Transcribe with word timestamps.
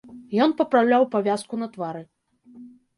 Ён 0.45 0.55
папраўляў 0.61 1.07
павязку 1.13 1.53
на 1.63 1.71
твары. 1.79 2.03